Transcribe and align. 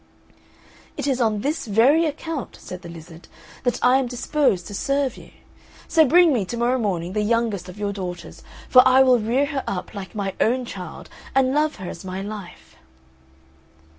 "It 0.97 1.05
is 1.05 1.21
on 1.21 1.41
this 1.41 1.67
very 1.67 2.05
account," 2.07 2.57
said 2.59 2.81
the 2.81 2.89
lizard, 2.89 3.27
"that 3.63 3.77
I 3.85 3.97
am 3.97 4.07
disposed 4.07 4.65
to 4.65 4.73
serve 4.73 5.15
you; 5.15 5.29
so 5.87 6.05
bring 6.07 6.33
me, 6.33 6.43
to 6.43 6.57
morrow 6.57 6.79
morning 6.79 7.13
the 7.13 7.21
youngest 7.21 7.69
of 7.69 7.77
your 7.77 7.93
daughters; 7.93 8.41
for 8.67 8.81
I 8.83 9.03
will 9.03 9.19
rear 9.19 9.45
her 9.45 9.63
up 9.67 9.93
like 9.93 10.15
my 10.15 10.33
own 10.41 10.65
child, 10.65 11.07
and 11.35 11.53
love 11.53 11.75
her 11.75 11.87
as 11.87 12.03
my 12.03 12.23
life." 12.23 12.77